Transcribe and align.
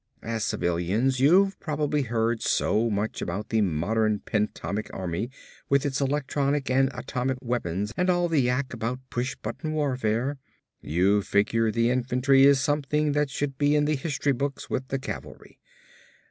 As 0.23 0.43
civilians 0.43 1.19
you've 1.19 1.59
probably 1.59 2.01
heard 2.01 2.41
so 2.41 2.89
much 2.89 3.21
about 3.21 3.49
the 3.49 3.61
modern 3.61 4.17
pentomic 4.17 4.89
army 4.91 5.29
with 5.69 5.85
its 5.85 6.01
electronic 6.01 6.71
and 6.71 6.89
atomic 6.95 7.37
weapons 7.39 7.93
and 7.95 8.09
all 8.09 8.27
the 8.27 8.39
yak 8.41 8.73
about 8.73 8.99
pushbutton 9.11 9.73
warfare, 9.73 10.39
you 10.81 11.21
figure 11.21 11.71
the 11.71 11.91
infantry 11.91 12.45
is 12.45 12.59
something 12.59 13.11
that 13.11 13.29
should 13.29 13.59
be 13.59 13.75
in 13.75 13.85
the 13.85 13.95
history 13.95 14.33
books 14.33 14.71
with 14.71 14.87
the 14.87 14.97
cavalry. 14.97 15.59